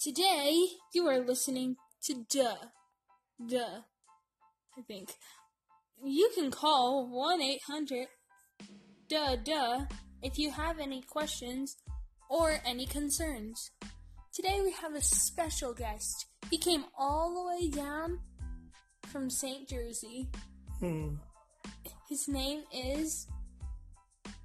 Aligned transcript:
Today, 0.00 0.66
you 0.94 1.06
are 1.08 1.18
listening 1.18 1.76
to 2.04 2.24
Duh. 2.30 2.56
Duh. 3.46 3.80
I 4.78 4.82
think. 4.88 5.10
You 6.02 6.30
can 6.34 6.50
call 6.50 7.06
1 7.06 7.42
800 7.42 8.06
Duh 9.10 9.36
Duh 9.36 9.84
if 10.22 10.38
you 10.38 10.52
have 10.52 10.78
any 10.78 11.02
questions 11.02 11.76
or 12.30 12.60
any 12.64 12.86
concerns. 12.86 13.72
Today, 14.32 14.62
we 14.64 14.72
have 14.72 14.94
a 14.94 15.02
special 15.02 15.74
guest. 15.74 16.24
He 16.50 16.56
came 16.56 16.86
all 16.98 17.34
the 17.34 17.46
way 17.50 17.68
down 17.68 18.20
from 19.08 19.28
St. 19.28 19.68
Jersey. 19.68 20.30
Hmm. 20.78 21.16
His 22.08 22.26
name 22.26 22.62
is. 22.72 23.26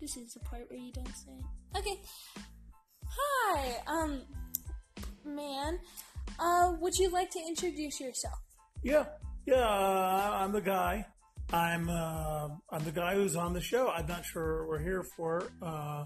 This 0.00 0.16
is 0.16 0.32
the 0.32 0.40
part 0.40 0.70
where 0.70 0.78
you 0.78 0.92
don't 0.92 1.08
say 1.08 1.32
it. 1.32 1.78
Okay. 1.78 2.00
Hi, 3.04 3.82
um, 3.88 4.22
man. 5.24 5.78
Uh, 6.38 6.74
would 6.80 6.96
you 6.96 7.10
like 7.10 7.30
to 7.30 7.40
introduce 7.40 8.00
yourself? 8.00 8.38
Yeah, 8.82 9.04
yeah. 9.46 9.56
Uh, 9.56 10.38
I'm 10.40 10.52
the 10.52 10.60
guy. 10.60 11.06
I'm 11.52 11.88
uh, 11.88 12.48
I'm 12.70 12.84
the 12.84 12.92
guy 12.92 13.14
who's 13.14 13.36
on 13.36 13.52
the 13.52 13.60
show. 13.60 13.88
I'm 13.90 14.06
not 14.06 14.24
sure 14.24 14.60
what 14.60 14.68
we're 14.68 14.82
here 14.82 15.02
for, 15.02 15.50
uh, 15.62 16.04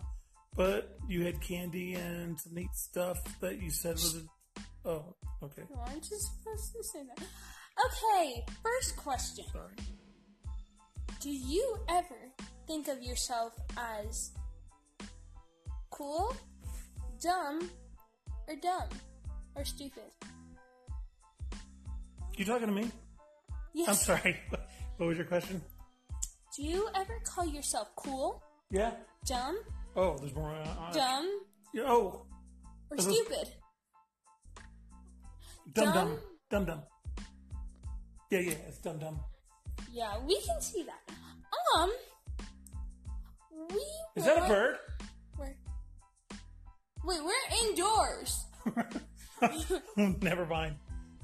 but 0.56 0.96
you 1.08 1.24
had 1.24 1.40
candy 1.40 1.94
and 1.94 2.38
some 2.40 2.54
neat 2.54 2.74
stuff 2.74 3.18
that 3.40 3.60
you 3.60 3.70
said 3.70 3.94
was. 3.94 4.16
A, 4.16 4.88
oh, 4.88 5.14
okay. 5.42 5.62
Oh, 5.74 5.84
I'm 5.86 6.00
just 6.00 6.30
supposed 6.38 6.72
to 6.72 6.82
say 6.82 7.00
that. 7.16 7.26
Okay, 7.86 8.44
first 8.62 8.96
question. 8.96 9.44
Sorry. 9.52 9.74
Do 11.20 11.30
you 11.30 11.76
ever 11.88 12.32
think 12.66 12.88
of 12.88 13.02
yourself 13.02 13.52
as 13.76 14.32
cool, 15.90 16.34
dumb, 17.22 17.70
or 18.48 18.56
dumb, 18.56 18.88
or 19.54 19.64
stupid? 19.64 20.02
You 22.36 22.44
talking 22.44 22.66
to 22.66 22.72
me? 22.72 22.90
Yes. 23.72 23.88
I'm 23.88 23.94
sorry. 23.94 24.36
What 24.96 25.06
was 25.08 25.16
your 25.18 25.26
question? 25.26 25.60
Do 26.56 26.62
you 26.62 26.88
ever 26.94 27.18
call 27.26 27.44
yourself 27.44 27.88
cool, 27.96 28.40
Yeah. 28.70 28.92
dumb, 29.26 29.58
Oh, 29.96 30.16
there's 30.18 30.32
more. 30.34 30.52
Uh, 30.54 30.68
uh, 30.68 30.92
dumb, 30.92 31.40
yeah, 31.74 31.82
oh, 31.88 32.26
or 32.90 32.98
stupid? 32.98 33.48
dum 35.72 35.84
Dumb? 35.92 35.94
dum 35.94 36.18
dum 36.50 36.64
dum. 36.64 36.82
Yeah, 38.30 38.38
yeah. 38.40 38.52
It's 38.68 38.78
dum 38.78 38.98
dum. 38.98 39.18
Yeah, 39.92 40.16
we 40.24 40.40
can 40.42 40.60
see 40.60 40.84
that. 40.84 41.14
Um, 41.76 41.90
we 43.70 43.80
Is 44.14 44.24
that 44.26 44.44
a 44.44 44.48
bird? 44.48 44.76
Indoors. 47.68 48.44
Never 50.22 50.46
mind. 50.46 50.76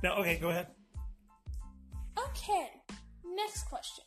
No. 0.03 0.15
Okay. 0.15 0.39
Go 0.39 0.49
ahead. 0.49 0.69
Okay, 2.19 2.69
next 3.37 3.65
question. 3.65 4.05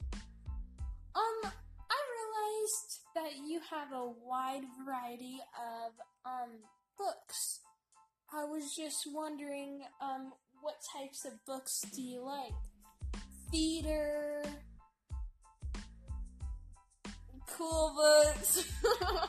Um, 1.16 1.52
I 1.90 2.00
realized 2.16 3.00
that 3.16 3.48
you 3.48 3.60
have 3.70 3.92
a 3.92 4.12
wide 4.26 4.64
variety 4.84 5.40
of 5.58 5.92
um 6.26 6.50
books. 6.98 7.60
I 8.34 8.46
was 8.46 8.74
just 8.76 9.08
wondering, 9.14 9.82
um, 10.02 10.34
what 10.62 10.76
types 10.96 11.26
of 11.26 11.34
books 11.46 11.82
do 11.96 12.02
you 12.02 12.24
like? 12.26 12.54
Theater, 13.52 14.44
cool 17.48 17.94
books. 17.96 18.68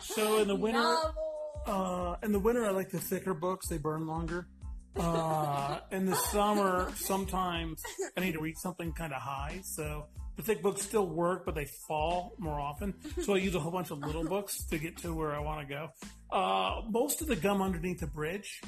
So 0.00 0.38
in 0.38 0.48
the 0.48 0.56
winter, 0.56 0.78
novels. 0.82 1.33
Uh, 1.66 2.16
in 2.22 2.32
the 2.32 2.38
winter, 2.38 2.64
I 2.66 2.70
like 2.70 2.90
the 2.90 3.00
thicker 3.00 3.34
books. 3.34 3.68
They 3.68 3.78
burn 3.78 4.06
longer. 4.06 4.46
Uh, 4.96 5.80
in 5.90 6.06
the 6.06 6.14
summer, 6.14 6.92
sometimes 6.96 7.82
I 8.16 8.20
need 8.20 8.32
to 8.32 8.40
read 8.40 8.56
something 8.58 8.92
kind 8.92 9.12
of 9.12 9.20
high. 9.20 9.60
So 9.64 10.06
the 10.36 10.42
thick 10.42 10.62
books 10.62 10.82
still 10.82 11.06
work, 11.06 11.44
but 11.44 11.54
they 11.54 11.64
fall 11.88 12.34
more 12.38 12.60
often. 12.60 12.94
So 13.22 13.34
I 13.34 13.38
use 13.38 13.54
a 13.54 13.60
whole 13.60 13.72
bunch 13.72 13.90
of 13.90 13.98
little 13.98 14.24
books 14.24 14.64
to 14.66 14.78
get 14.78 14.98
to 14.98 15.14
where 15.14 15.34
I 15.34 15.40
want 15.40 15.66
to 15.68 15.74
go. 15.74 15.90
Uh, 16.30 16.82
most 16.90 17.22
of 17.22 17.26
the 17.28 17.36
gum 17.36 17.60
underneath 17.60 18.00
the 18.00 18.06
bridge 18.06 18.60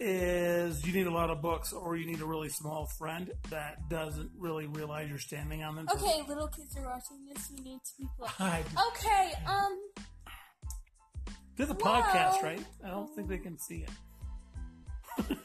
is 0.00 0.84
you 0.86 0.92
need 0.92 1.06
a 1.06 1.10
lot 1.10 1.30
of 1.30 1.40
books 1.40 1.72
or 1.72 1.96
you 1.96 2.06
need 2.06 2.20
a 2.20 2.26
really 2.26 2.48
small 2.48 2.86
friend 2.98 3.30
that 3.50 3.88
doesn't 3.88 4.30
really 4.36 4.66
realize 4.66 5.08
you're 5.08 5.18
standing 5.18 5.62
on 5.62 5.76
them. 5.76 5.86
Okay, 5.94 6.22
little 6.28 6.48
kids 6.48 6.76
are 6.76 6.84
watching 6.84 7.24
this. 7.32 7.50
You 7.50 7.62
need 7.62 7.78
to 7.78 7.92
be 7.98 8.08
polite. 8.16 8.64
Okay, 8.88 9.32
um, 9.46 9.78
They're 11.56 11.66
the 11.66 11.74
Whoa. 11.74 12.02
podcast, 12.02 12.42
right? 12.42 12.60
I 12.84 12.88
don't 12.90 13.14
think 13.14 13.28
they 13.28 13.38
can 13.38 13.58
see 13.58 13.84
it. 15.18 15.26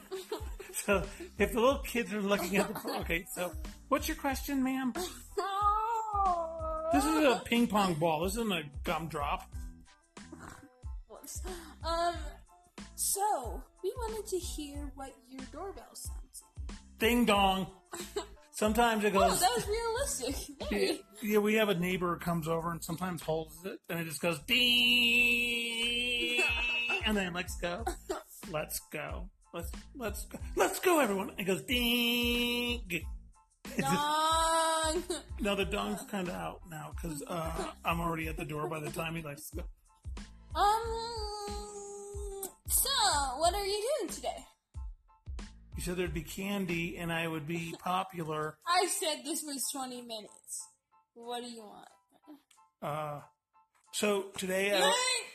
so 0.73 1.03
if 1.37 1.53
the 1.53 1.59
little 1.59 1.79
kids 1.79 2.11
are 2.13 2.21
looking 2.21 2.57
at 2.57 2.67
the 2.73 2.89
okay, 3.01 3.25
so 3.35 3.51
what's 3.89 4.07
your 4.07 4.17
question, 4.17 4.63
ma'am? 4.63 4.93
This 6.91 7.05
is 7.05 7.17
a 7.23 7.39
ping 7.45 7.67
pong 7.67 7.93
ball. 7.93 8.23
This 8.23 8.33
isn't 8.33 8.51
a 8.51 8.63
gumdrop. 8.83 9.43
Whoops. 11.07 11.43
Um, 11.87 12.15
so 12.95 13.61
we 13.83 13.93
wanted 13.95 14.25
to 14.29 14.37
hear 14.39 14.91
what 14.95 15.13
your 15.29 15.41
doorbell 15.51 15.93
sounds 15.93 16.43
like. 16.67 16.77
Ding 16.97 17.25
dong. 17.25 17.67
Sometimes 18.51 19.03
it 19.03 19.15
Oh, 19.15 19.19
goes. 19.29 19.39
that 19.39 19.51
was 19.55 19.67
realistic. 19.67 20.55
yeah, 20.71 20.93
yeah, 21.21 21.37
we 21.37 21.53
have 21.53 21.69
a 21.69 21.75
neighbor 21.75 22.15
who 22.15 22.19
comes 22.19 22.47
over 22.47 22.71
and 22.71 22.83
sometimes 22.83 23.21
holds 23.21 23.53
it, 23.65 23.79
and 23.87 23.99
it 23.99 24.05
just 24.05 24.19
goes 24.19 24.39
ding, 24.47 24.57
and 27.09 27.17
then 27.17 27.33
let's 27.33 27.55
go, 27.55 27.83
let's 28.51 28.79
go, 28.93 29.27
let's 29.51 29.71
let's 29.95 30.25
go, 30.25 30.37
let's 30.55 30.79
go, 30.79 30.99
everyone. 30.99 31.31
It 31.39 31.45
goes 31.45 31.63
ding. 31.63 32.83
Dong. 33.79 35.03
No, 35.41 35.55
the 35.55 35.65
dong's 35.65 36.03
kind 36.03 36.27
of 36.27 36.35
out 36.35 36.61
now 36.69 36.91
because 36.93 37.23
uh, 37.27 37.71
I'm 37.83 37.99
already 37.99 38.27
at 38.27 38.37
the 38.37 38.45
door 38.45 38.67
by 38.67 38.79
the 38.79 38.91
time 38.91 39.15
he 39.15 39.23
likes 39.23 39.49
to 39.49 39.57
go. 39.57 39.63
Um. 40.55 40.81
So, 42.67 42.89
what 43.37 43.55
are 43.55 43.65
you 43.65 43.89
doing 43.99 44.13
today? 44.13 44.45
You 45.77 45.81
said 45.81 45.97
there'd 45.97 46.13
be 46.13 46.21
candy 46.21 46.97
and 46.97 47.11
I 47.11 47.27
would 47.27 47.47
be 47.47 47.73
popular. 47.83 48.55
I 48.67 48.85
said 48.85 49.21
this 49.25 49.41
was 49.43 49.63
20 49.73 50.03
minutes. 50.03 50.67
What 51.15 51.41
do 51.41 51.49
you 51.49 51.63
want? 51.63 51.87
Uh, 52.83 53.21
so 53.93 54.25
today, 54.37 54.77
I! 54.77 55.28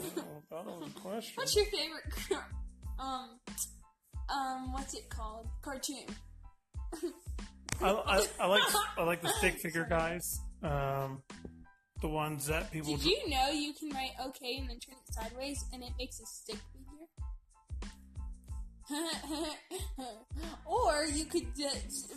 Oh, 0.00 0.42
that 0.50 0.64
was 0.66 0.88
a 0.94 1.00
question. 1.00 1.32
What's 1.36 1.54
your 1.56 1.64
favorite? 1.66 2.04
car- 2.28 2.46
Um. 2.98 3.30
Um. 4.28 4.72
What's 4.72 4.94
it 4.94 5.08
called? 5.10 5.48
Cartoon. 5.62 6.06
I, 7.82 7.90
I, 7.90 8.26
I 8.40 8.46
like 8.46 8.62
I 8.96 9.02
like 9.04 9.20
the 9.22 9.28
stick 9.28 9.58
figure 9.62 9.86
guys. 9.88 10.40
Um, 10.62 11.22
the 12.00 12.08
ones 12.08 12.46
that 12.46 12.70
people. 12.72 12.96
Did 12.96 13.04
you 13.06 13.28
know 13.28 13.50
you 13.50 13.72
can 13.74 13.90
write 13.90 14.12
okay 14.28 14.56
and 14.58 14.68
then 14.68 14.78
turn 14.78 14.96
it 14.96 15.14
sideways 15.14 15.64
and 15.72 15.82
it 15.82 15.92
makes 15.98 16.20
a 16.20 16.26
stick 16.26 16.56
figure? 16.56 16.82
or 20.64 21.06
you 21.06 21.24
could 21.24 21.46
just 21.56 22.12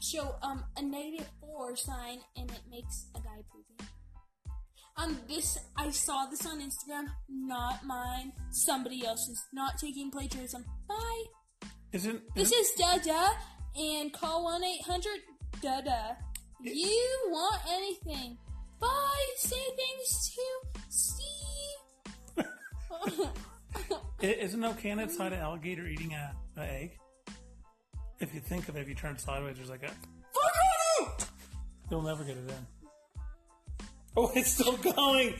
show 0.00 0.34
um 0.42 0.64
a 0.76 0.82
negative 0.82 1.28
four 1.40 1.76
sign 1.76 2.18
and 2.36 2.50
it 2.50 2.60
makes 2.70 3.06
a 3.14 3.20
guy 3.20 3.38
pooping. 3.52 3.86
Um, 5.00 5.18
this 5.28 5.58
I 5.76 5.90
saw 5.90 6.26
this 6.26 6.46
on 6.46 6.60
Instagram, 6.60 7.06
not 7.28 7.84
mine, 7.84 8.32
somebody 8.50 9.06
else's. 9.06 9.42
Not 9.52 9.78
taking 9.78 10.10
plagiarism. 10.10 10.64
Bye. 10.88 11.24
Isn't, 11.92 12.22
This 12.34 12.52
isn't 12.52 12.60
is 12.60 13.02
Dada, 13.04 13.30
and 13.76 14.12
call 14.12 14.44
one 14.44 14.62
eight 14.62 14.82
hundred 14.82 15.20
Dada. 15.62 16.16
You 16.60 17.18
want 17.28 17.60
anything? 17.70 18.36
Bye. 18.78 19.26
Say 19.36 19.56
things 19.76 20.34
to 20.34 20.42
Steve. 20.88 22.46
isn't 24.20 24.78
can 24.78 24.98
inside 24.98 25.32
an 25.32 25.40
alligator 25.40 25.86
eating 25.86 26.12
a, 26.12 26.34
a 26.58 26.62
egg? 26.62 26.98
If 28.18 28.34
you 28.34 28.40
think 28.40 28.68
of 28.68 28.76
it, 28.76 28.80
if 28.80 28.88
you 28.88 28.94
turn 28.94 29.16
sideways, 29.16 29.56
there's 29.56 29.70
like 29.70 29.82
a. 29.82 29.92
You'll 31.90 32.02
never 32.02 32.22
get 32.22 32.36
it 32.36 32.48
in. 32.48 32.79
Oh, 34.16 34.32
it's 34.34 34.52
still 34.52 34.76
going. 34.76 35.34